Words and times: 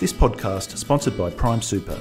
This 0.00 0.12
podcast 0.12 0.76
sponsored 0.76 1.16
by 1.16 1.30
Prime 1.30 1.62
Super, 1.62 1.96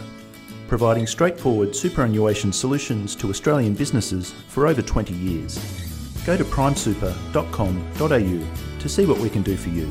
providing 0.67 1.05
straightforward 1.05 1.75
superannuation 1.75 2.51
solutions 2.51 3.15
to 3.17 3.29
Australian 3.29 3.75
businesses 3.75 4.31
for 4.47 4.65
over 4.65 4.81
20 4.81 5.13
years. 5.13 5.59
Go 6.25 6.35
to 6.35 6.43
primesuper.com.au 6.43 8.79
to 8.79 8.89
see 8.89 9.05
what 9.05 9.19
we 9.19 9.29
can 9.29 9.43
do 9.43 9.55
for 9.55 9.69
you. 9.69 9.87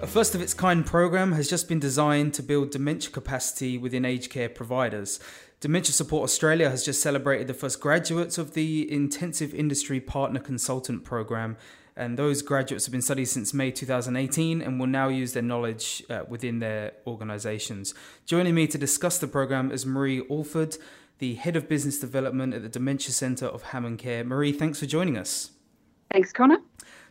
A 0.00 0.06
first 0.06 0.36
of 0.36 0.40
its 0.40 0.54
kind 0.54 0.86
program 0.86 1.32
has 1.32 1.50
just 1.50 1.68
been 1.68 1.80
designed 1.80 2.32
to 2.34 2.42
build 2.44 2.70
dementia 2.70 3.10
capacity 3.10 3.76
within 3.76 4.04
aged 4.04 4.30
care 4.30 4.48
providers. 4.48 5.18
Dementia 5.58 5.92
Support 5.92 6.22
Australia 6.22 6.70
has 6.70 6.84
just 6.84 7.02
celebrated 7.02 7.48
the 7.48 7.54
first 7.54 7.80
graduates 7.80 8.38
of 8.38 8.54
the 8.54 8.88
Intensive 8.92 9.52
Industry 9.52 9.98
Partner 9.98 10.38
Consultant 10.38 11.02
program 11.02 11.56
and 11.96 12.18
those 12.18 12.42
graduates 12.42 12.84
have 12.84 12.92
been 12.92 13.02
studied 13.02 13.24
since 13.24 13.54
May 13.54 13.70
2018 13.70 14.60
and 14.60 14.78
will 14.78 14.86
now 14.86 15.08
use 15.08 15.32
their 15.32 15.42
knowledge 15.42 16.02
uh, 16.10 16.24
within 16.28 16.58
their 16.58 16.92
organisations. 17.06 17.94
Joining 18.26 18.54
me 18.54 18.66
to 18.66 18.76
discuss 18.76 19.18
the 19.18 19.26
programme 19.26 19.72
is 19.72 19.86
Marie 19.86 20.22
Alford, 20.30 20.76
the 21.18 21.34
Head 21.34 21.56
of 21.56 21.68
Business 21.68 21.98
Development 21.98 22.52
at 22.52 22.62
the 22.62 22.68
Dementia 22.68 23.12
Centre 23.12 23.46
of 23.46 23.62
Hammond 23.62 23.98
Care. 23.98 24.24
Marie, 24.24 24.52
thanks 24.52 24.78
for 24.80 24.86
joining 24.86 25.16
us. 25.16 25.52
Thanks, 26.12 26.32
Connor. 26.32 26.58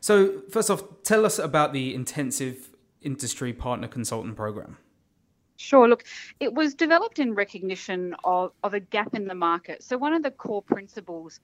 So, 0.02 0.42
first 0.52 0.70
off, 0.70 0.84
tell 1.04 1.26
us 1.26 1.40
about 1.40 1.74
the 1.74 1.96
Intensive 1.96 2.70
Industry 3.02 3.54
Partner 3.54 3.88
Consultant 3.88 4.36
Programme. 4.36 4.78
Sure. 5.58 5.88
Look, 5.88 6.04
it 6.40 6.54
was 6.54 6.76
developed 6.76 7.18
in 7.18 7.34
recognition 7.34 8.16
of, 8.24 8.52
of 8.64 8.74
a 8.74 8.80
gap 8.80 9.16
in 9.16 9.26
the 9.26 9.36
market. 9.36 9.84
So, 9.84 9.98
one 9.98 10.14
of 10.14 10.22
the 10.22 10.32
core 10.32 10.62
principles 10.62 11.40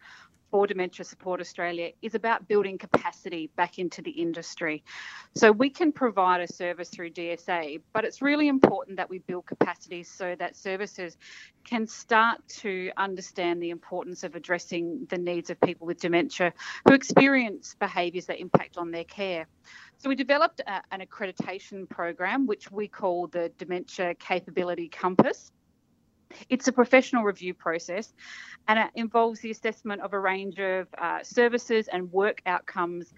for 0.52 0.68
Dementia 0.68 1.06
Support 1.06 1.40
Australia 1.40 1.92
is 2.02 2.14
about 2.14 2.48
building 2.48 2.78
capacity 2.78 3.50
back 3.56 3.80
into 3.80 4.02
the 4.02 4.12
industry. 4.12 4.84
So 5.34 5.52
we 5.52 5.70
can 5.70 5.94
provide 5.94 6.42
a 6.42 6.52
service 6.52 6.90
through 6.90 7.12
DSA, 7.12 7.82
but 7.94 8.04
it's 8.04 8.22
really 8.22 8.50
important 8.50 8.98
that 8.98 9.10
we 9.10 9.20
build 9.20 9.46
capacity 9.46 10.04
so 10.04 10.36
that 10.38 10.58
services 10.58 11.18
can 11.64 11.88
start 11.88 12.46
to 12.48 12.92
understand 12.98 13.64
the 13.64 13.70
importance 13.70 14.24
of 14.24 14.36
addressing 14.36 15.08
the 15.10 15.18
needs 15.18 15.50
of 15.50 15.60
people 15.62 15.88
with 15.88 16.00
dementia 16.00 16.54
who 16.88 16.94
experience 16.94 17.76
behaviours 17.80 18.26
that 18.26 18.40
impact 18.40 18.78
on 18.78 18.92
their 18.92 19.06
care. 19.06 19.48
So 19.98 20.10
we 20.10 20.16
developed 20.16 20.60
a, 20.62 20.82
an 20.92 21.00
accreditation 21.02 21.88
program, 21.88 22.46
which 22.46 22.72
we 22.72 22.88
call 22.88 23.28
the 23.28 23.52
Dementia 23.58 24.16
Capability 24.16 24.90
Compass. 24.90 25.52
It's 26.50 26.68
a 26.68 26.72
professional 26.72 27.24
review 27.24 27.54
process 27.54 28.14
and 28.68 28.80
it 28.80 28.90
involves 28.96 29.40
the 29.42 29.52
assessment 29.52 30.02
of 30.02 30.14
a 30.14 30.20
range 30.20 30.60
of 30.60 30.88
uh, 30.98 31.24
services 31.24 31.88
and 31.92 32.12
work 32.12 32.42
outcomes 32.46 33.14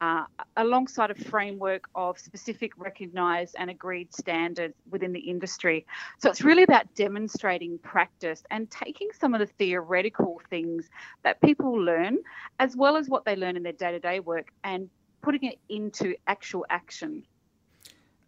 uh, 0.00 0.24
alongside 0.56 1.10
a 1.10 1.14
framework 1.14 1.88
of 1.94 2.18
specific 2.18 2.72
recognised 2.76 3.56
and 3.58 3.70
agreed 3.70 4.12
standards 4.14 4.74
within 4.90 5.12
the 5.12 5.20
industry. 5.20 5.86
So 6.18 6.30
it's 6.30 6.42
really 6.42 6.62
about 6.62 6.94
demonstrating 6.94 7.78
practice 7.78 8.42
and 8.50 8.70
taking 8.70 9.08
some 9.18 9.34
of 9.34 9.40
the 9.40 9.46
theoretical 9.46 10.40
things 10.50 10.88
that 11.24 11.40
people 11.40 11.72
learn, 11.72 12.18
as 12.58 12.76
well 12.76 12.96
as 12.96 13.08
what 13.08 13.24
they 13.24 13.34
learn 13.34 13.56
in 13.56 13.62
their 13.62 13.72
day 13.72 13.92
to 13.92 13.98
day 13.98 14.20
work, 14.20 14.52
and 14.62 14.88
putting 15.20 15.44
it 15.44 15.58
into 15.68 16.14
actual 16.26 16.64
action. 16.70 17.24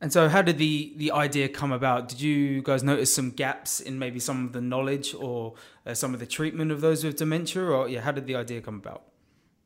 And 0.00 0.10
so, 0.12 0.28
how 0.30 0.40
did 0.40 0.56
the 0.56 0.94
the 0.96 1.12
idea 1.12 1.48
come 1.48 1.72
about? 1.72 2.08
Did 2.08 2.20
you 2.22 2.62
guys 2.62 2.82
notice 2.82 3.14
some 3.14 3.30
gaps 3.30 3.80
in 3.80 3.98
maybe 3.98 4.18
some 4.18 4.46
of 4.46 4.52
the 4.52 4.60
knowledge 4.60 5.14
or 5.14 5.54
uh, 5.86 5.92
some 5.92 6.14
of 6.14 6.20
the 6.20 6.26
treatment 6.26 6.70
of 6.70 6.80
those 6.80 7.04
with 7.04 7.16
dementia, 7.16 7.62
or 7.62 7.88
yeah, 7.88 8.00
how 8.00 8.12
did 8.12 8.26
the 8.26 8.34
idea 8.34 8.62
come 8.62 8.76
about? 8.76 9.09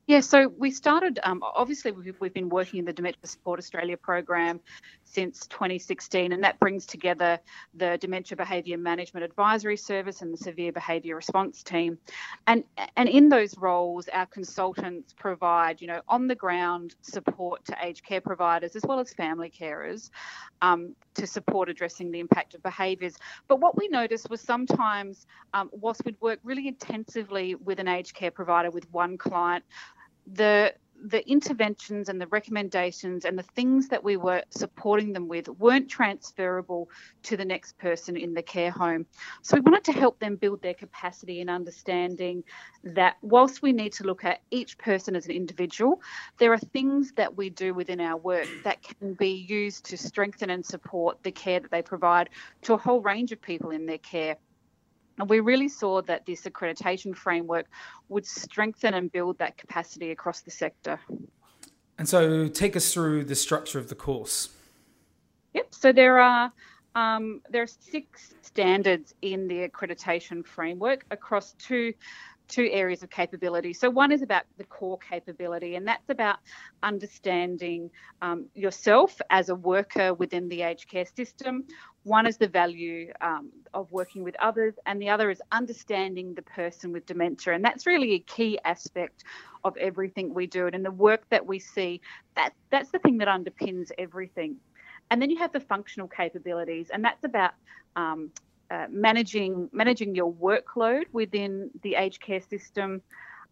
Yeah, 0.07 0.21
so 0.21 0.49
we 0.59 0.71
started, 0.71 1.19
um, 1.23 1.43
obviously, 1.43 1.91
we've, 1.91 2.15
we've, 2.21 2.35
been 2.35 2.51
working 2.51 2.79
in 2.79 2.85
the 2.85 2.93
Dementia 2.93 3.27
Support 3.27 3.59
Australia 3.59 3.97
program 3.97 4.61
since 5.05 5.47
2016, 5.47 6.33
and 6.33 6.45
that 6.45 6.61
brings 6.61 6.85
together 6.85 7.39
the 7.73 7.97
Dementia 7.99 8.37
Behaviour 8.37 8.77
Management 8.77 9.25
Advisory 9.25 9.79
Service 9.79 10.21
and 10.21 10.31
the 10.31 10.37
Severe 10.37 10.73
Behaviour 10.73 11.17
Response 11.17 11.63
Team. 11.63 11.97
And, 12.47 12.65
and 12.99 13.09
in 13.09 13.31
those 13.31 13.57
roles, 13.57 14.07
our 14.09 14.27
consultants 14.27 15.15
provide, 15.15 15.81
you 15.81 15.87
know, 15.87 16.03
on 16.07 16.27
the 16.27 16.35
ground 16.35 16.97
support 17.01 17.65
to 17.65 17.77
aged 17.83 18.05
care 18.05 18.21
providers 18.21 18.77
as 18.77 18.83
well 18.87 19.01
as 19.01 19.15
family 19.15 19.51
carers 19.51 20.11
um, 20.61 20.95
to 21.15 21.27
support 21.27 21.71
addressing 21.71 22.11
the 22.11 22.21
impact 22.21 22.55
of 22.55 22.63
behaviours. 22.63 23.17
But 23.49 23.61
what 23.61 23.79
we 23.79 23.89
noticed 23.89 24.29
was 24.29 24.43
sometimes, 24.43 25.27
um, 25.55 25.71
whilst 25.73 26.05
we'd 26.05 26.21
work 26.21 26.41
really 26.43 26.69
intensively 26.69 27.55
with 27.55 27.79
an 27.79 27.89
aged 27.89 28.15
care 28.15 28.31
provider 28.31 28.71
with 28.71 28.91
one 28.93 29.17
client, 29.17 29.65
the 30.27 30.75
the 31.07 31.29
interventions 31.29 32.09
and 32.09 32.19
the 32.19 32.27
recommendations 32.29 33.27
and 33.27 33.39
the 33.39 33.43
things 33.43 33.89
that 33.89 34.03
we 34.03 34.17
were 34.17 34.43
supporting 34.49 35.13
them 35.13 35.29
with 35.29 35.49
weren't 35.49 35.89
transferable 35.89 36.89
to 37.23 37.37
the 37.37 37.45
next 37.45 37.77
person 37.79 38.17
in 38.17 38.33
the 38.33 38.43
care 38.43 38.71
home. 38.71 39.05
So 39.43 39.57
we 39.57 39.61
wanted 39.61 39.85
to 39.85 39.93
help 39.93 40.19
them 40.19 40.37
build 40.37 40.63
their 40.63 40.75
capacity 40.75 41.41
in 41.41 41.51
understanding 41.51 42.43
that 42.85 43.17
whilst 43.21 43.61
we 43.61 43.73
need 43.73 43.93
to 43.95 44.05
look 44.05 44.25
at 44.25 44.41
each 44.51 44.79
person 44.79 45.15
as 45.15 45.27
an 45.27 45.33
individual, 45.33 46.01
there 46.39 46.53
are 46.53 46.59
things 46.59 47.13
that 47.17 47.37
we 47.37 47.51
do 47.51 47.75
within 47.75 48.01
our 48.01 48.17
work 48.17 48.49
that 48.63 48.83
can 48.83 49.13
be 49.15 49.45
used 49.47 49.85
to 49.87 49.99
strengthen 49.99 50.49
and 50.49 50.65
support 50.65 51.23
the 51.23 51.33
care 51.33 51.61
that 51.61 51.71
they 51.71 51.83
provide 51.83 52.31
to 52.63 52.73
a 52.73 52.79
whole 52.79 53.03
range 53.03 53.31
of 53.33 53.43
people 53.43 53.71
in 53.71 53.85
their 53.85 53.99
care. 53.99 54.37
And 55.19 55.29
we 55.29 55.41
really 55.41 55.69
saw 55.69 56.03
that 56.03 56.27
this 56.27 56.43
accreditation 56.43 57.17
framework 57.17 57.67
would 58.09 58.27
strengthen 58.27 58.95
and 58.95 59.11
build 59.13 59.39
that 59.39 59.57
capacity 59.57 60.11
across 60.11 60.41
the 60.41 60.51
sector. 60.51 60.99
And 61.99 62.09
so, 62.09 62.49
take 62.49 62.75
us 62.75 62.93
through 62.93 63.25
the 63.25 63.37
structure 63.37 63.79
of 63.79 63.89
the 63.89 63.95
course. 63.95 64.49
Yep. 65.55 65.69
So 65.71 65.93
there 65.93 66.19
are 66.19 66.53
um, 66.97 67.41
there 67.51 67.63
are 67.63 67.67
six 67.67 68.35
standards 68.43 69.15
in 69.23 69.49
the 69.49 69.69
accreditation 69.69 70.47
framework 70.47 71.05
across 71.11 71.53
two 71.55 71.93
two 72.49 72.69
areas 72.71 73.03
of 73.03 73.11
capability. 73.11 73.73
So 73.73 73.89
one 73.91 74.13
is 74.13 74.23
about 74.23 74.45
the 74.59 74.65
core 74.65 74.99
capability, 74.99 75.77
and 75.77 75.87
that's 75.87 76.09
about 76.09 76.37
understanding 76.83 77.91
um, 78.23 78.47
yourself 78.55 79.21
as 79.31 79.49
a 79.49 79.55
worker 79.55 80.15
within 80.15 80.49
the 80.49 80.63
aged 80.63 80.89
care 80.89 81.07
system. 81.07 81.65
One 82.03 82.27
is 82.27 82.37
the 82.37 82.49
value 82.49 83.13
um, 83.21 83.51
of 83.73 83.91
working 83.91 84.25
with 84.25 84.37
others, 84.41 84.75
and 84.87 85.01
the 85.01 85.09
other 85.09 85.31
is 85.31 85.41
understanding 85.53 86.35
the 86.35 86.43
person 86.43 86.93
with 86.93 87.07
dementia, 87.07 87.55
and 87.55 87.65
that's 87.65 87.87
really 87.87 88.13
a 88.15 88.19
key 88.21 88.59
aspect 88.65 89.25
of 89.65 89.77
everything 89.79 90.35
we 90.35 90.47
do. 90.47 90.67
And 90.67 90.75
in 90.75 90.83
the 90.83 90.91
work 90.91 91.25
that 91.31 91.47
we 91.47 91.59
see, 91.59 92.01
that 92.37 92.53
that's 92.71 92.91
the 92.91 92.99
thing 92.99 93.19
that 93.19 93.29
underpins 93.29 93.91
everything. 93.97 94.57
And 95.11 95.21
then 95.21 95.31
you 95.31 95.39
have 95.39 95.53
the 95.53 95.61
functional 95.61 96.09
capabilities, 96.09 96.91
and 96.93 97.03
that's 97.05 97.25
about 97.25 97.53
um, 97.97 98.31
uh, 98.71 98.87
managing 98.91 99.69
managing 99.73 100.15
your 100.15 100.33
workload 100.33 101.05
within 101.13 101.71
the 101.83 101.95
aged 101.95 102.21
care 102.21 102.41
system, 102.41 103.03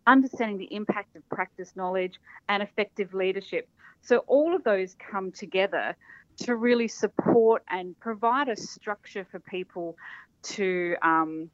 understanding 0.07 0.59
the 0.59 0.75
impact 0.75 1.17
of 1.17 1.29
practice 1.29 1.73
knowledge, 1.77 2.19
and 2.49 2.63
effective 2.63 3.15
leadership. 3.15 3.69
So 4.03 4.19
all 4.27 4.55
of 4.55 4.65
those 4.65 4.95
come 4.95 5.33
together 5.33 5.97
to 6.39 6.57
really 6.57 6.89
support 6.89 7.63
and 7.69 7.99
provide 8.01 8.49
a 8.49 8.57
structure 8.57 9.27
for 9.31 9.39
people 9.39 9.97
to 10.43 10.97
um, 11.03 11.51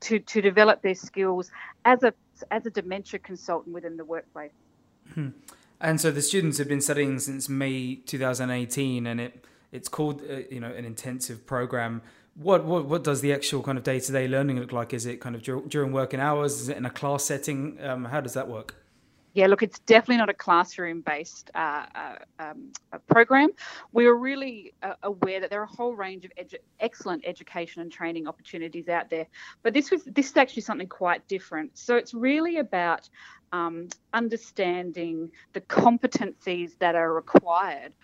to 0.00 0.18
to 0.18 0.40
develop 0.40 0.82
their 0.82 0.94
skills 0.94 1.50
as 1.84 2.02
a 2.02 2.12
as 2.50 2.66
a 2.66 2.70
dementia 2.70 3.18
consultant 3.18 3.74
within 3.74 3.96
the 3.96 4.04
workplace. 4.04 4.52
Hmm. 5.14 5.28
And 5.80 6.00
so 6.00 6.10
the 6.10 6.22
students 6.22 6.58
have 6.58 6.68
been 6.68 6.80
studying 6.80 7.18
since 7.18 7.48
May 7.48 7.96
2018, 7.96 9.06
and 9.06 9.20
it 9.20 9.44
it's 9.72 9.88
called 9.88 10.22
uh, 10.30 10.40
you 10.50 10.60
know 10.60 10.72
an 10.72 10.84
intensive 10.84 11.46
program 11.46 12.02
what, 12.34 12.64
what 12.64 12.86
what 12.86 13.04
does 13.04 13.20
the 13.20 13.32
actual 13.32 13.62
kind 13.62 13.76
of 13.76 13.84
day 13.84 14.00
to 14.00 14.12
day 14.12 14.26
learning 14.26 14.58
look 14.58 14.72
like? 14.72 14.94
Is 14.94 15.06
it 15.06 15.20
kind 15.20 15.34
of 15.34 15.42
dur- 15.42 15.62
during 15.68 15.92
working 15.92 16.20
hours? 16.20 16.60
Is 16.60 16.68
it 16.68 16.76
in 16.76 16.86
a 16.86 16.90
class 16.90 17.24
setting? 17.24 17.78
Um, 17.82 18.06
how 18.06 18.20
does 18.20 18.34
that 18.34 18.48
work? 18.48 18.74
Yeah, 19.34 19.46
look, 19.46 19.62
it's 19.62 19.78
definitely 19.80 20.18
not 20.18 20.28
a 20.28 20.34
classroom 20.34 21.00
based 21.00 21.50
uh, 21.54 21.86
uh, 21.94 22.14
um, 22.38 22.72
program. 23.08 23.48
We 23.92 24.04
are 24.04 24.14
really 24.14 24.74
uh, 24.82 24.94
aware 25.02 25.40
that 25.40 25.48
there 25.48 25.60
are 25.60 25.64
a 25.64 25.74
whole 25.74 25.94
range 25.94 26.26
of 26.26 26.32
edu- 26.38 26.60
excellent 26.80 27.24
education 27.26 27.80
and 27.80 27.90
training 27.90 28.28
opportunities 28.28 28.88
out 28.88 29.08
there, 29.08 29.26
but 29.62 29.72
this 29.72 29.90
was 29.90 30.04
this 30.04 30.30
is 30.30 30.36
actually 30.36 30.62
something 30.62 30.88
quite 30.88 31.26
different. 31.28 31.78
So 31.78 31.96
it's 31.96 32.12
really 32.12 32.58
about 32.58 33.08
um, 33.52 33.88
understanding 34.12 35.30
the 35.54 35.62
competencies 35.62 36.78
that 36.78 36.94
are 36.94 37.12
required 37.14 37.94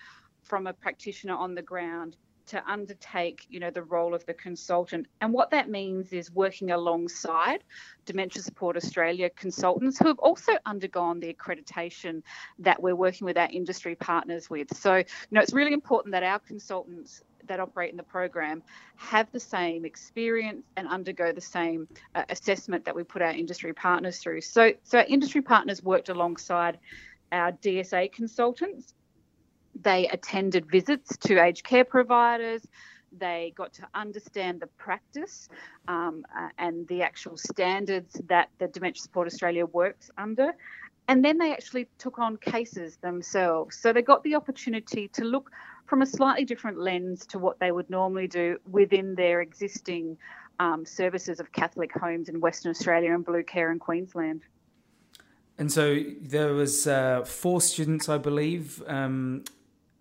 from 0.42 0.66
a 0.66 0.72
practitioner 0.72 1.34
on 1.34 1.54
the 1.54 1.62
ground 1.62 2.16
to 2.48 2.62
undertake, 2.70 3.46
you 3.48 3.60
know, 3.60 3.70
the 3.70 3.82
role 3.82 4.14
of 4.14 4.24
the 4.26 4.34
consultant. 4.34 5.06
And 5.20 5.32
what 5.32 5.50
that 5.50 5.68
means 5.68 6.12
is 6.12 6.30
working 6.32 6.70
alongside 6.70 7.62
Dementia 8.06 8.42
Support 8.42 8.76
Australia 8.76 9.30
consultants 9.30 9.98
who 9.98 10.08
have 10.08 10.18
also 10.18 10.52
undergone 10.66 11.20
the 11.20 11.32
accreditation 11.32 12.22
that 12.58 12.82
we're 12.82 12.96
working 12.96 13.24
with 13.24 13.36
our 13.36 13.48
industry 13.50 13.94
partners 13.94 14.48
with. 14.48 14.74
So, 14.76 14.96
you 14.96 15.04
know, 15.30 15.40
it's 15.40 15.52
really 15.52 15.72
important 15.72 16.12
that 16.12 16.22
our 16.22 16.38
consultants 16.38 17.22
that 17.46 17.60
operate 17.60 17.90
in 17.90 17.96
the 17.96 18.02
program 18.02 18.62
have 18.96 19.30
the 19.32 19.40
same 19.40 19.84
experience 19.84 20.64
and 20.76 20.86
undergo 20.88 21.32
the 21.32 21.40
same 21.40 21.88
uh, 22.14 22.24
assessment 22.28 22.84
that 22.84 22.94
we 22.94 23.02
put 23.02 23.22
our 23.22 23.30
industry 23.30 23.72
partners 23.72 24.18
through. 24.18 24.40
So, 24.42 24.72
so 24.82 24.98
our 24.98 25.04
industry 25.04 25.42
partners 25.42 25.82
worked 25.82 26.08
alongside 26.08 26.78
our 27.32 27.52
DSA 27.52 28.12
consultants 28.12 28.94
They 29.82 30.08
attended 30.08 30.70
visits 30.70 31.16
to 31.18 31.42
aged 31.42 31.64
care 31.64 31.84
providers. 31.84 32.66
They 33.16 33.52
got 33.56 33.72
to 33.74 33.88
understand 33.94 34.60
the 34.60 34.66
practice 34.66 35.48
um, 35.86 36.24
uh, 36.36 36.48
and 36.58 36.86
the 36.88 37.02
actual 37.02 37.36
standards 37.36 38.20
that 38.28 38.50
the 38.58 38.68
Dementia 38.68 39.02
Support 39.02 39.26
Australia 39.26 39.66
works 39.66 40.10
under. 40.18 40.52
And 41.06 41.24
then 41.24 41.38
they 41.38 41.52
actually 41.52 41.88
took 41.96 42.18
on 42.18 42.36
cases 42.36 42.96
themselves. 42.96 43.78
So 43.78 43.92
they 43.92 44.02
got 44.02 44.22
the 44.24 44.34
opportunity 44.34 45.08
to 45.08 45.24
look 45.24 45.50
from 45.86 46.02
a 46.02 46.06
slightly 46.06 46.44
different 46.44 46.78
lens 46.78 47.24
to 47.26 47.38
what 47.38 47.58
they 47.60 47.72
would 47.72 47.88
normally 47.88 48.26
do 48.26 48.58
within 48.70 49.14
their 49.14 49.40
existing 49.40 50.18
um, 50.60 50.84
services 50.84 51.40
of 51.40 51.50
Catholic 51.52 51.92
homes 51.98 52.28
in 52.28 52.40
Western 52.40 52.70
Australia 52.70 53.14
and 53.14 53.24
Blue 53.24 53.42
Care 53.42 53.72
in 53.72 53.78
Queensland. 53.78 54.42
And 55.56 55.72
so 55.72 56.04
there 56.20 56.52
was 56.52 56.86
uh, 56.86 57.24
four 57.24 57.60
students, 57.60 58.08
I 58.08 58.18
believe. 58.18 58.82
Um, 58.86 59.44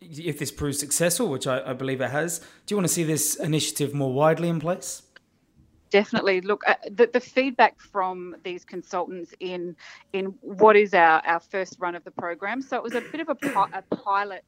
if 0.01 0.39
this 0.39 0.51
proves 0.51 0.79
successful, 0.79 1.29
which 1.29 1.47
I, 1.47 1.71
I, 1.71 1.73
believe 1.73 2.01
it 2.01 2.11
has, 2.11 2.39
do 2.39 2.73
you 2.73 2.77
want 2.77 2.87
to 2.87 2.93
see 2.93 3.03
this 3.03 3.35
initiative 3.35 3.93
more 3.93 4.13
widely 4.13 4.49
in 4.49 4.59
place? 4.59 5.03
Definitely. 5.89 6.41
Look, 6.41 6.63
uh, 6.67 6.75
the, 6.91 7.09
the 7.11 7.19
feedback 7.19 7.79
from 7.79 8.35
these 8.43 8.65
consultants 8.65 9.33
in 9.39 9.75
in 10.11 10.35
what 10.41 10.75
is 10.75 10.93
our, 10.93 11.21
our 11.25 11.39
first 11.39 11.77
run 11.79 11.95
of 11.95 12.03
the 12.03 12.11
program. 12.11 12.61
So 12.61 12.75
it 12.75 12.83
was 12.83 12.93
a 12.93 13.01
bit 13.01 13.21
of 13.21 13.29
a, 13.29 13.59
a 13.73 13.95
pilot 13.95 14.43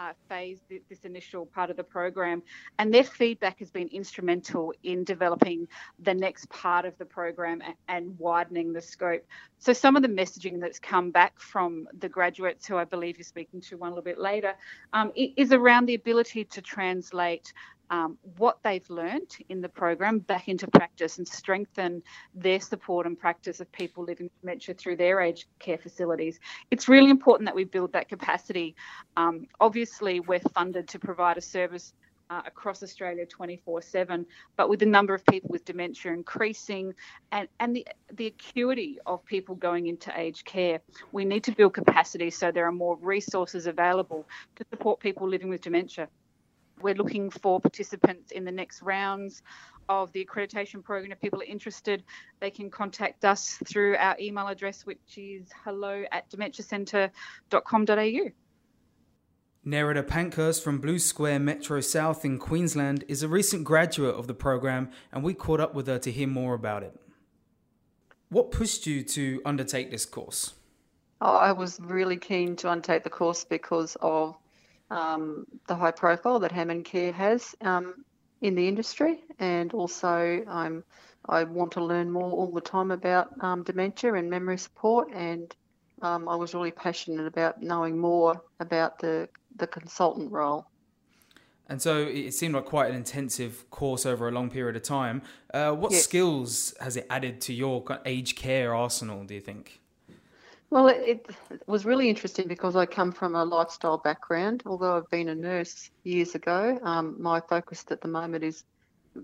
uh, 0.00 0.12
phase, 0.28 0.60
this 0.68 1.04
initial 1.04 1.46
part 1.46 1.70
of 1.70 1.76
the 1.76 1.84
program, 1.84 2.42
and 2.78 2.92
their 2.92 3.04
feedback 3.04 3.58
has 3.58 3.70
been 3.70 3.88
instrumental 3.88 4.72
in 4.82 5.04
developing 5.04 5.68
the 5.98 6.14
next 6.14 6.48
part 6.48 6.84
of 6.84 6.96
the 6.98 7.04
program 7.04 7.62
and 7.88 8.18
widening 8.18 8.72
the 8.72 8.80
scope. 8.80 9.24
So, 9.58 9.72
some 9.72 9.96
of 9.96 10.02
the 10.02 10.08
messaging 10.08 10.60
that's 10.60 10.78
come 10.78 11.10
back 11.10 11.38
from 11.38 11.86
the 11.98 12.08
graduates, 12.08 12.66
who 12.66 12.76
I 12.76 12.84
believe 12.84 13.18
you're 13.18 13.24
speaking 13.24 13.60
to 13.62 13.76
one 13.76 13.88
a 13.88 13.94
little 13.94 14.04
bit 14.04 14.18
later, 14.18 14.54
um, 14.92 15.12
is 15.14 15.52
around 15.52 15.86
the 15.86 15.94
ability 15.94 16.44
to 16.44 16.62
translate 16.62 17.52
um, 17.90 18.16
what 18.38 18.58
they've 18.62 18.88
learned 18.88 19.36
in 19.48 19.60
the 19.60 19.68
program 19.68 20.20
back 20.20 20.48
into 20.48 20.66
practice 20.68 21.18
and 21.18 21.26
strengthen 21.26 22.02
their 22.34 22.60
support 22.60 23.06
and 23.06 23.18
practice 23.18 23.60
of 23.60 23.70
people 23.72 24.04
living 24.04 24.26
with 24.26 24.40
dementia 24.40 24.74
through 24.74 24.96
their 24.96 25.20
aged 25.20 25.46
care 25.58 25.78
facilities. 25.78 26.38
It's 26.70 26.88
really 26.88 27.10
important 27.10 27.46
that 27.46 27.54
we 27.54 27.64
build 27.64 27.92
that 27.92 28.08
capacity. 28.08 28.76
Um, 29.16 29.46
obviously, 29.60 30.20
we're 30.20 30.40
funded 30.54 30.88
to 30.88 30.98
provide 30.98 31.36
a 31.36 31.42
service 31.42 31.92
uh, 32.30 32.42
across 32.46 32.82
Australia 32.82 33.26
24 33.26 33.82
7. 33.82 34.24
But 34.56 34.68
with 34.68 34.78
the 34.78 34.86
number 34.86 35.14
of 35.14 35.26
people 35.26 35.50
with 35.50 35.64
dementia 35.64 36.12
increasing 36.12 36.94
and, 37.32 37.48
and 37.58 37.74
the, 37.74 37.86
the 38.14 38.26
acuity 38.26 38.98
of 39.04 39.24
people 39.26 39.56
going 39.56 39.88
into 39.88 40.12
aged 40.18 40.44
care, 40.44 40.80
we 41.12 41.24
need 41.24 41.44
to 41.44 41.52
build 41.52 41.74
capacity 41.74 42.30
so 42.30 42.52
there 42.52 42.66
are 42.66 42.72
more 42.72 42.96
resources 43.00 43.66
available 43.66 44.26
to 44.56 44.64
support 44.70 45.00
people 45.00 45.28
living 45.28 45.48
with 45.48 45.60
dementia. 45.60 46.08
We're 46.82 46.94
looking 46.94 47.30
for 47.30 47.60
participants 47.60 48.32
in 48.32 48.44
the 48.44 48.52
next 48.52 48.82
rounds 48.82 49.42
of 49.88 50.12
the 50.12 50.24
accreditation 50.24 50.82
program. 50.82 51.12
If 51.12 51.20
people 51.20 51.40
are 51.40 51.44
interested, 51.44 52.02
they 52.40 52.50
can 52.50 52.70
contact 52.70 53.24
us 53.24 53.58
through 53.66 53.96
our 53.96 54.16
email 54.20 54.46
address, 54.46 54.86
which 54.86 55.18
is 55.18 55.48
hello 55.64 56.04
at 56.12 56.30
dementiacentre.com.au. 56.30 58.30
Nerida 59.66 60.06
Pankhurst 60.06 60.64
from 60.64 60.78
Blue 60.78 60.98
Care 60.98 61.38
Metro 61.38 61.82
South 61.82 62.24
in 62.24 62.38
Queensland 62.38 63.04
is 63.08 63.22
a 63.22 63.28
recent 63.28 63.64
graduate 63.64 64.14
of 64.14 64.26
the 64.26 64.32
program, 64.32 64.90
and 65.12 65.22
we 65.22 65.34
caught 65.34 65.60
up 65.60 65.74
with 65.74 65.86
her 65.86 65.98
to 65.98 66.10
hear 66.10 66.28
more 66.28 66.54
about 66.54 66.82
it. 66.82 66.98
What 68.30 68.52
pushed 68.52 68.86
you 68.86 69.02
to 69.02 69.42
undertake 69.44 69.90
this 69.90 70.06
course? 70.06 70.54
Oh, 71.20 71.34
I 71.34 71.52
was 71.52 71.78
really 71.78 72.16
keen 72.16 72.56
to 72.56 72.70
undertake 72.70 73.02
the 73.02 73.10
course 73.10 73.44
because 73.44 73.98
of 74.00 74.34
um, 74.90 75.46
the 75.66 75.74
high 75.74 75.92
profile 75.92 76.40
that 76.40 76.52
Hammond 76.52 76.84
Care 76.84 77.12
has 77.12 77.54
um, 77.60 78.04
in 78.40 78.54
the 78.54 78.66
industry, 78.66 79.20
and 79.38 79.72
also 79.72 80.42
I'm 80.48 80.84
I 81.28 81.44
want 81.44 81.72
to 81.72 81.84
learn 81.84 82.10
more 82.10 82.30
all 82.32 82.50
the 82.50 82.60
time 82.60 82.90
about 82.90 83.28
um, 83.42 83.62
dementia 83.62 84.14
and 84.14 84.30
memory 84.30 84.58
support, 84.58 85.10
and 85.12 85.54
um, 86.02 86.28
I 86.28 86.34
was 86.34 86.54
really 86.54 86.70
passionate 86.70 87.26
about 87.26 87.62
knowing 87.62 87.98
more 87.98 88.42
about 88.58 88.98
the 88.98 89.28
the 89.56 89.66
consultant 89.66 90.32
role. 90.32 90.66
And 91.68 91.80
so 91.80 91.98
it 91.98 92.34
seemed 92.34 92.54
like 92.54 92.64
quite 92.64 92.90
an 92.90 92.96
intensive 92.96 93.70
course 93.70 94.04
over 94.04 94.26
a 94.26 94.32
long 94.32 94.50
period 94.50 94.74
of 94.74 94.82
time. 94.82 95.22
Uh, 95.54 95.70
what 95.70 95.92
yes. 95.92 96.02
skills 96.02 96.74
has 96.80 96.96
it 96.96 97.06
added 97.08 97.40
to 97.42 97.54
your 97.54 97.84
aged 98.04 98.36
care 98.36 98.74
arsenal? 98.74 99.22
Do 99.22 99.34
you 99.34 99.40
think? 99.40 99.79
Well, 100.70 100.86
it, 100.86 101.26
it, 101.50 101.62
was 101.66 101.84
really 101.84 102.08
interesting 102.08 102.46
because 102.46 102.76
I 102.76 102.86
come 102.86 103.10
from 103.10 103.34
a 103.34 103.44
lifestyle 103.44 103.98
background. 103.98 104.62
Although 104.66 104.96
I've 104.96 105.10
been 105.10 105.28
a 105.28 105.34
nurse 105.34 105.90
years 106.04 106.36
ago, 106.36 106.78
um, 106.82 107.16
my 107.20 107.40
focus 107.40 107.84
at 107.90 108.00
the 108.00 108.08
moment 108.08 108.44
is 108.44 108.62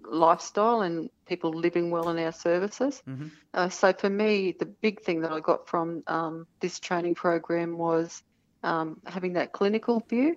lifestyle 0.04 0.82
and 0.82 1.08
people 1.26 1.52
living 1.52 1.90
well 1.90 2.08
in 2.08 2.19
our 2.19 2.32
services. 2.32 3.00
Mm-hmm. 3.08 3.28
Uh, 3.54 3.69
so 3.69 3.93
for 3.93 4.10
me, 4.10 4.56
the 4.58 4.66
big 4.66 5.02
thing 5.02 5.20
that 5.20 5.32
I 5.32 5.38
got 5.38 5.69
from 5.69 6.02
um, 6.08 6.46
this 6.58 6.81
training 6.81 7.14
program 7.14 7.78
was 7.78 8.25
um, 8.64 9.00
having 9.06 9.34
that 9.34 9.52
clinical 9.52 10.00
view 10.00 10.37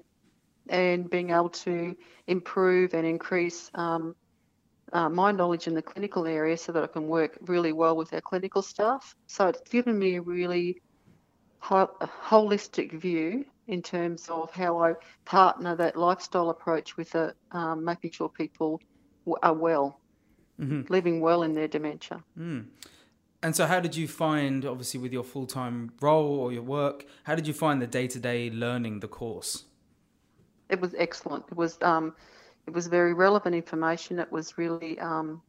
and 0.67 1.09
being 1.09 1.31
able 1.31 1.49
to 1.49 1.95
improve 2.27 2.93
and 2.93 3.07
increase 3.07 3.71
um, 3.73 4.15
uh, 4.93 5.09
my 5.09 5.31
knowledge 5.31 5.67
in 5.67 5.73
the 5.73 5.81
clinical 5.81 6.27
area 6.27 6.57
so 6.57 6.71
that 6.71 6.83
I 6.83 6.87
can 6.87 7.07
work 7.07 7.37
really 7.41 7.73
well 7.73 7.95
with 7.95 8.13
our 8.13 8.21
clinical 8.21 8.61
staff. 8.61 9.15
So 9.25 9.47
it's 9.47 9.67
given 9.69 9.97
me 9.97 10.17
a 10.17 10.21
really 10.21 10.81
holistic 11.61 12.99
view 12.99 13.45
in 13.67 13.81
terms 13.81 14.27
of 14.29 14.51
how 14.51 14.79
I 14.79 14.93
partner 15.25 15.75
that 15.75 15.95
lifestyle 15.95 16.49
approach 16.49 16.97
with 16.97 17.13
a, 17.15 17.33
um, 17.51 17.85
making 17.85 18.11
sure 18.11 18.29
people 18.29 18.81
are 19.43 19.53
well, 19.53 19.99
mm-hmm. 20.59 20.91
living 20.91 21.21
well 21.21 21.43
in 21.43 21.53
their 21.53 21.67
dementia. 21.67 22.23
Mm. 22.37 22.65
And 23.41 23.55
so, 23.55 23.65
how 23.65 23.79
did 23.79 23.95
you 23.95 24.07
find, 24.07 24.65
obviously, 24.65 24.99
with 24.99 25.13
your 25.13 25.23
full 25.23 25.45
time 25.45 25.91
role 26.01 26.39
or 26.39 26.51
your 26.51 26.63
work, 26.63 27.05
how 27.23 27.35
did 27.35 27.47
you 27.47 27.53
find 27.53 27.81
the 27.81 27.87
day 27.87 28.07
to 28.07 28.19
day 28.19 28.49
learning 28.49 28.99
the 28.99 29.07
course? 29.07 29.65
It 30.69 30.81
was 30.81 30.93
excellent. 30.97 31.45
It 31.49 31.55
was 31.55 31.77
um, 31.81 32.15
it 32.67 32.73
was 32.73 32.87
very 32.87 33.13
relevant 33.13 33.55
information. 33.55 34.19
It 34.19 34.31
was 34.31 34.57
really 34.57 34.99
um, 34.99 35.41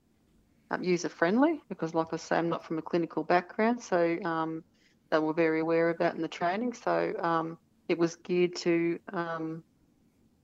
um 0.71 0.85
user 0.85 1.09
friendly 1.09 1.61
because, 1.69 1.93
like 1.95 2.13
I 2.13 2.17
say, 2.17 2.37
I'm 2.37 2.49
not 2.49 2.65
from 2.65 2.79
a 2.79 2.83
clinical 2.83 3.25
background, 3.25 3.83
so 3.83 4.19
um, 4.25 4.63
they 5.11 5.19
were 5.19 5.33
very 5.33 5.61
aware 5.61 5.91
of 5.91 5.99
that 5.99 6.15
in 6.15 6.23
the 6.23 6.29
training. 6.29 6.73
So 6.75 7.15
um, 7.21 7.59
it 7.89 7.99
was 7.99 8.17
geared 8.17 8.57
to 8.57 8.99
um, 9.13 9.65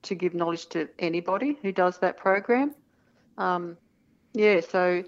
to 0.03 0.15
give 0.15 0.33
knowledge 0.33 0.67
to 0.67 0.89
anybody 0.99 1.57
who 1.61 1.71
does 1.71 1.97
that 1.99 2.17
program. 2.17 2.75
Um, 3.37 3.77
yeah, 4.33 4.61
so 4.61 5.03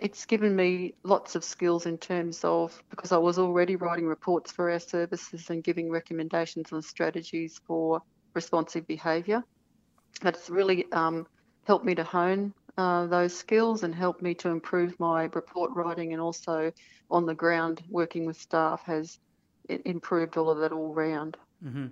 it's 0.00 0.24
given 0.26 0.54
me 0.56 0.94
lots 1.02 1.34
of 1.34 1.44
skills 1.44 1.86
in 1.86 1.98
terms 1.98 2.42
of 2.44 2.82
because 2.90 3.12
I 3.12 3.18
was 3.18 3.38
already 3.38 3.76
writing 3.76 4.06
reports 4.06 4.50
for 4.50 4.70
our 4.70 4.80
services 4.80 5.50
and 5.50 5.62
giving 5.62 5.90
recommendations 5.90 6.72
on 6.72 6.82
strategies 6.82 7.60
for 7.66 8.02
responsive 8.34 8.86
behaviour. 8.86 9.44
It's 10.24 10.50
really 10.50 10.86
um, 10.92 11.26
helped 11.64 11.84
me 11.84 11.94
to 11.94 12.04
hone 12.04 12.52
uh, 12.76 13.06
those 13.06 13.36
skills 13.36 13.82
and 13.82 13.94
helped 13.94 14.22
me 14.22 14.34
to 14.34 14.48
improve 14.48 14.98
my 14.98 15.24
report 15.24 15.70
writing 15.74 16.12
and 16.12 16.20
also 16.20 16.72
on 17.10 17.26
the 17.26 17.34
ground 17.34 17.82
working 17.88 18.24
with 18.24 18.40
staff 18.40 18.82
has 18.84 19.18
improved 19.68 20.36
all 20.36 20.50
of 20.50 20.58
that 20.58 20.72
all 20.72 20.94
round. 20.94 21.36
Mm-hmm. 21.64 21.86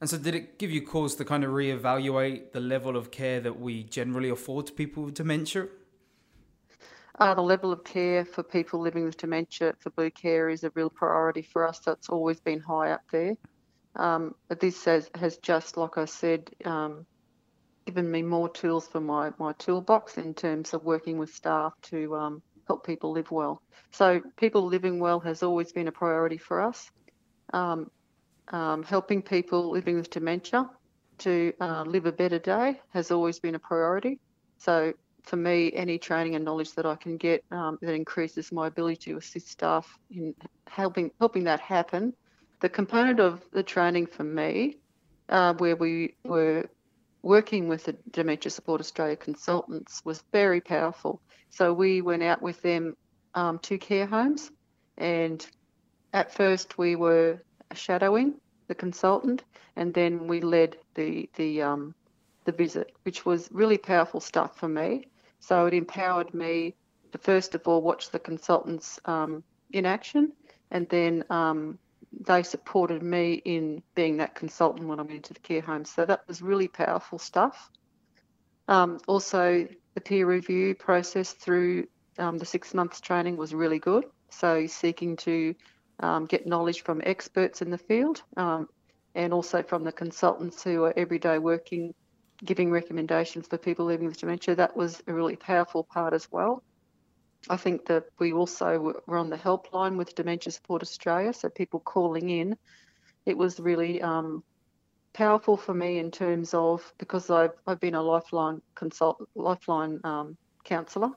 And 0.00 0.10
so, 0.10 0.18
did 0.18 0.34
it 0.34 0.58
give 0.58 0.70
you 0.70 0.82
cause 0.82 1.14
to 1.16 1.24
kind 1.24 1.44
of 1.44 1.50
reevaluate 1.50 2.52
the 2.52 2.60
level 2.60 2.96
of 2.96 3.10
care 3.10 3.40
that 3.40 3.58
we 3.58 3.84
generally 3.84 4.28
afford 4.28 4.66
to 4.66 4.72
people 4.72 5.04
with 5.04 5.14
dementia? 5.14 5.68
Uh, 7.18 7.32
the 7.34 7.42
level 7.42 7.70
of 7.70 7.84
care 7.84 8.24
for 8.24 8.42
people 8.42 8.80
living 8.80 9.04
with 9.04 9.16
dementia 9.16 9.74
for 9.78 9.90
Blue 9.90 10.10
Care 10.10 10.48
is 10.48 10.64
a 10.64 10.70
real 10.74 10.90
priority 10.90 11.42
for 11.42 11.66
us. 11.66 11.78
That's 11.78 12.08
always 12.08 12.40
been 12.40 12.60
high 12.60 12.90
up 12.90 13.02
there. 13.12 13.36
Um, 13.94 14.34
but 14.48 14.58
this 14.58 14.84
has, 14.86 15.08
has 15.14 15.36
just, 15.38 15.76
like 15.76 15.96
I 15.96 16.06
said, 16.06 16.50
um, 16.64 17.06
given 17.86 18.10
me 18.10 18.22
more 18.22 18.48
tools 18.48 18.88
for 18.88 19.00
my, 19.00 19.30
my 19.38 19.52
toolbox 19.54 20.18
in 20.18 20.34
terms 20.34 20.74
of 20.74 20.84
working 20.84 21.18
with 21.18 21.32
staff 21.34 21.72
to 21.82 22.16
um, 22.16 22.42
help 22.66 22.86
people 22.86 23.12
live 23.12 23.30
well. 23.30 23.60
So, 23.90 24.20
people 24.36 24.64
living 24.66 24.98
well 24.98 25.20
has 25.20 25.42
always 25.42 25.72
been 25.72 25.88
a 25.88 25.92
priority 25.92 26.38
for 26.38 26.60
us. 26.60 26.90
Um, 27.52 27.90
um, 28.48 28.82
helping 28.82 29.22
people 29.22 29.70
living 29.70 29.96
with 29.96 30.10
dementia 30.10 30.68
to 31.18 31.52
uh, 31.60 31.84
live 31.86 32.06
a 32.06 32.12
better 32.12 32.38
day 32.38 32.80
has 32.90 33.10
always 33.10 33.38
been 33.38 33.54
a 33.54 33.58
priority. 33.58 34.18
So, 34.58 34.92
for 35.22 35.36
me, 35.36 35.72
any 35.72 35.98
training 35.98 36.34
and 36.34 36.44
knowledge 36.44 36.72
that 36.74 36.84
I 36.84 36.96
can 36.96 37.16
get 37.16 37.44
um, 37.50 37.78
that 37.80 37.94
increases 37.94 38.52
my 38.52 38.66
ability 38.66 39.12
to 39.12 39.16
assist 39.18 39.48
staff 39.48 39.98
in 40.10 40.34
helping 40.66 41.10
helping 41.18 41.44
that 41.44 41.60
happen. 41.60 42.12
The 42.60 42.68
component 42.68 43.20
of 43.20 43.42
the 43.52 43.62
training 43.62 44.06
for 44.06 44.24
me, 44.24 44.78
uh, 45.28 45.54
where 45.54 45.76
we 45.76 46.14
were 46.24 46.68
working 47.24 47.68
with 47.68 47.84
the 47.84 47.96
Dementia 48.10 48.50
Support 48.50 48.80
Australia 48.80 49.16
consultants 49.16 50.02
was 50.04 50.22
very 50.30 50.60
powerful. 50.60 51.22
So 51.48 51.72
we 51.72 52.02
went 52.02 52.22
out 52.22 52.42
with 52.42 52.60
them 52.60 52.96
um, 53.34 53.58
to 53.60 53.78
care 53.78 54.06
homes, 54.06 54.50
and 54.98 55.44
at 56.12 56.34
first 56.34 56.76
we 56.76 56.96
were 56.96 57.42
shadowing 57.72 58.34
the 58.68 58.74
consultant, 58.74 59.42
and 59.74 59.92
then 59.94 60.26
we 60.28 60.40
led 60.40 60.76
the 60.94 61.28
the 61.36 61.62
um, 61.62 61.94
the 62.44 62.52
visit, 62.52 62.92
which 63.04 63.24
was 63.24 63.48
really 63.50 63.78
powerful 63.78 64.20
stuff 64.20 64.58
for 64.58 64.68
me. 64.68 65.06
So 65.40 65.66
it 65.66 65.74
empowered 65.74 66.34
me 66.34 66.74
to 67.12 67.18
first 67.18 67.54
of 67.54 67.66
all 67.66 67.80
watch 67.80 68.10
the 68.10 68.18
consultants 68.18 69.00
um, 69.06 69.42
in 69.72 69.86
action, 69.86 70.32
and 70.70 70.86
then 70.90 71.24
um, 71.30 71.78
they 72.20 72.42
supported 72.42 73.02
me 73.02 73.34
in 73.44 73.82
being 73.94 74.18
that 74.18 74.34
consultant 74.34 74.88
when 74.88 74.98
I 74.98 75.02
went 75.02 75.16
into 75.16 75.34
the 75.34 75.40
care 75.40 75.60
home. 75.60 75.84
So 75.84 76.04
that 76.04 76.26
was 76.28 76.42
really 76.42 76.68
powerful 76.68 77.18
stuff. 77.18 77.70
Um, 78.68 78.98
also, 79.06 79.66
the 79.94 80.00
peer 80.00 80.26
review 80.26 80.74
process 80.74 81.32
through 81.32 81.86
um, 82.18 82.38
the 82.38 82.46
six 82.46 82.74
months 82.74 83.00
training 83.00 83.36
was 83.36 83.54
really 83.54 83.78
good. 83.78 84.04
So 84.30 84.66
seeking 84.66 85.16
to 85.18 85.54
um, 86.00 86.26
get 86.26 86.46
knowledge 86.46 86.82
from 86.82 87.00
experts 87.04 87.62
in 87.62 87.70
the 87.70 87.78
field 87.78 88.22
um, 88.36 88.68
and 89.14 89.32
also 89.32 89.62
from 89.62 89.84
the 89.84 89.92
consultants 89.92 90.62
who 90.62 90.84
are 90.84 90.94
every 90.96 91.18
day 91.18 91.38
working, 91.38 91.94
giving 92.44 92.70
recommendations 92.70 93.46
for 93.46 93.58
people 93.58 93.86
living 93.86 94.06
with 94.06 94.18
dementia. 94.18 94.56
That 94.56 94.76
was 94.76 95.02
a 95.06 95.14
really 95.14 95.36
powerful 95.36 95.84
part 95.84 96.14
as 96.14 96.28
well. 96.30 96.62
I 97.48 97.56
think 97.56 97.86
that 97.86 98.04
we 98.18 98.32
also 98.32 98.94
were 99.06 99.18
on 99.18 99.30
the 99.30 99.36
helpline 99.36 99.96
with 99.96 100.14
Dementia 100.14 100.52
Support 100.52 100.82
Australia, 100.82 101.32
so 101.32 101.48
people 101.48 101.80
calling 101.80 102.30
in. 102.30 102.56
It 103.26 103.36
was 103.36 103.60
really 103.60 104.00
um, 104.00 104.42
powerful 105.12 105.56
for 105.56 105.74
me 105.74 105.98
in 105.98 106.10
terms 106.10 106.54
of 106.54 106.92
because 106.98 107.30
I've, 107.30 107.52
I've 107.66 107.80
been 107.80 107.94
a 107.94 108.02
lifeline 108.02 108.62
consult 108.74 109.26
lifeline 109.34 110.00
um, 110.04 110.36
counsellor, 110.64 111.10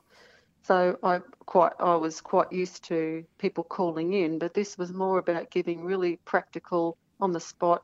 so 0.63 0.97
I 1.01 1.21
quite 1.45 1.73
I 1.79 1.95
was 1.95 2.19
quite 2.19 2.51
used 2.51 2.83
to 2.85 3.23
people 3.37 3.63
calling 3.63 4.13
in, 4.13 4.39
but 4.39 4.53
this 4.53 4.77
was 4.77 4.91
more 4.91 5.19
about 5.19 5.49
giving 5.49 5.83
really 5.83 6.19
practical, 6.25 6.97
on 7.19 7.31
the 7.31 7.39
spot 7.39 7.81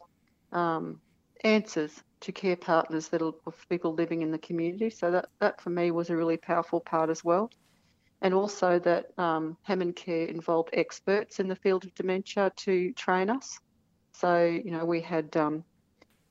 um, 0.51 1.00
answers 1.43 1.91
to 2.21 2.31
care 2.31 2.55
partners 2.55 3.09
that 3.09 3.21
are 3.21 3.33
people 3.69 3.93
living 3.93 4.21
in 4.21 4.31
the 4.31 4.38
community. 4.38 4.89
So 4.89 5.12
that 5.12 5.29
that 5.39 5.62
for 5.62 5.69
me 5.69 5.91
was 5.91 6.09
a 6.09 6.17
really 6.17 6.38
powerful 6.38 6.81
part 6.81 7.09
as 7.09 7.23
well, 7.23 7.50
and 8.24 8.34
also 8.34 8.80
that 8.80 9.08
um, 9.20 9.58
Hammond 9.63 9.96
Care 9.96 10.25
involved 10.25 10.70
experts 10.74 11.39
in 11.39 11.48
the 11.48 11.56
field 11.56 11.84
of 11.84 11.94
dementia 11.94 12.51
to 12.56 12.94
train 12.94 13.30
us. 13.30 13.60
So 14.13 14.46
you 14.46 14.72
know 14.72 14.86
we 14.86 15.01
had 15.01 15.36
um, 15.38 15.63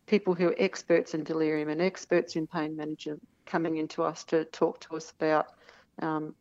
people 0.07 0.35
who 0.35 0.49
are 0.49 0.57
experts 0.59 1.15
in 1.15 1.23
delirium 1.23 1.69
and 1.69 1.81
experts 1.81 2.35
in 2.35 2.47
pain 2.47 2.77
management 2.77 3.23
coming 3.47 3.77
into 3.77 4.03
us 4.03 4.25
to 4.25 4.45
talk 4.47 4.81
to 4.81 4.97
us 4.97 5.13
about 5.13 5.47
um, 6.01 6.35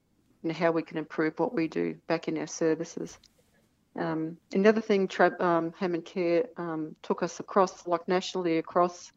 how 0.53 0.71
we 0.71 0.81
can 0.81 0.97
improve 0.97 1.37
what 1.37 1.53
we 1.53 1.67
do 1.67 1.95
back 2.07 2.27
in 2.27 2.37
our 2.37 2.47
services. 2.47 3.17
Um, 3.99 4.37
another 4.53 4.81
thing, 4.81 5.09
um, 5.39 5.73
Hammond 5.77 6.05
Care 6.05 6.45
um, 6.57 6.95
took 7.03 7.23
us 7.23 7.39
across, 7.39 7.85
like 7.85 8.07
nationally 8.07 8.57
across 8.57 9.11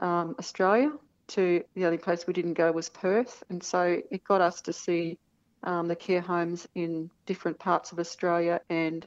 um, 0.00 0.34
Australia. 0.38 0.90
To 1.28 1.62
the 1.74 1.86
only 1.86 1.98
place 1.98 2.26
we 2.26 2.32
didn't 2.32 2.54
go 2.54 2.72
was 2.72 2.88
Perth, 2.90 3.44
and 3.48 3.62
so 3.62 4.02
it 4.10 4.24
got 4.24 4.40
us 4.40 4.60
to 4.62 4.72
see 4.72 5.18
um, 5.64 5.88
the 5.88 5.96
care 5.96 6.20
homes 6.20 6.66
in 6.74 7.10
different 7.26 7.58
parts 7.58 7.92
of 7.92 7.98
Australia 7.98 8.60
and 8.68 9.06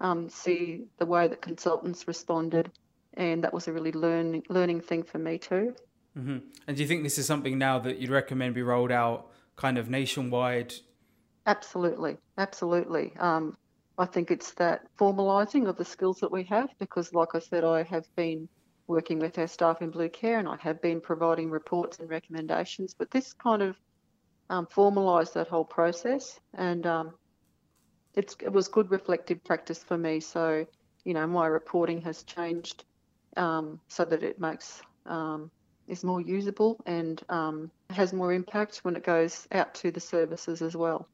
um, 0.00 0.28
see 0.28 0.84
the 0.98 1.06
way 1.06 1.28
that 1.28 1.42
consultants 1.42 2.06
responded, 2.06 2.70
and 3.14 3.42
that 3.44 3.52
was 3.52 3.68
a 3.68 3.72
really 3.72 3.92
learning 3.92 4.44
learning 4.48 4.80
thing 4.80 5.02
for 5.02 5.18
me 5.18 5.38
too. 5.38 5.74
Mm-hmm. 6.16 6.38
And 6.66 6.76
do 6.76 6.82
you 6.82 6.88
think 6.88 7.02
this 7.02 7.18
is 7.18 7.26
something 7.26 7.58
now 7.58 7.78
that 7.80 7.98
you'd 7.98 8.10
recommend 8.10 8.54
be 8.54 8.62
rolled 8.62 8.92
out 8.92 9.30
kind 9.56 9.78
of 9.78 9.88
nationwide? 9.90 10.74
Absolutely, 11.46 12.16
absolutely. 12.36 13.12
Um, 13.18 13.56
I 13.98 14.06
think 14.06 14.30
it's 14.30 14.52
that 14.54 14.82
formalising 14.96 15.68
of 15.68 15.76
the 15.76 15.84
skills 15.84 16.20
that 16.20 16.30
we 16.30 16.44
have 16.44 16.70
because, 16.78 17.12
like 17.12 17.34
I 17.34 17.40
said, 17.40 17.64
I 17.64 17.82
have 17.84 18.04
been 18.14 18.48
working 18.86 19.18
with 19.18 19.38
our 19.38 19.46
staff 19.46 19.82
in 19.82 19.90
Blue 19.90 20.08
Care 20.08 20.38
and 20.38 20.48
I 20.48 20.56
have 20.60 20.80
been 20.80 21.00
providing 21.00 21.50
reports 21.50 21.98
and 21.98 22.08
recommendations, 22.08 22.94
but 22.94 23.10
this 23.10 23.32
kind 23.32 23.62
of 23.62 23.76
um, 24.50 24.66
that 25.34 25.48
whole 25.48 25.64
process 25.64 26.40
and 26.54 26.86
um, 26.86 27.14
it 28.14 28.52
was 28.52 28.68
good 28.68 28.90
reflective 28.90 29.42
practice 29.44 29.82
for 29.82 29.96
me. 29.96 30.20
So, 30.20 30.66
you 31.04 31.14
know, 31.14 31.26
my 31.26 31.46
reporting 31.46 32.00
has 32.02 32.22
changed 32.24 32.84
um, 33.36 33.80
so 33.88 34.04
that 34.04 34.22
it 34.22 34.40
makes 34.40 34.82
um, 35.06 35.50
is 35.86 36.04
more 36.04 36.20
usable 36.20 36.80
and 36.86 37.22
um, 37.28 37.70
has 37.90 38.12
more 38.12 38.32
impact 38.32 38.78
when 38.82 38.96
it 38.96 39.04
goes 39.04 39.46
out 39.52 39.74
to 39.74 39.90
the 39.90 40.00
services 40.00 40.62
as 40.62 40.76
well. 40.76 41.08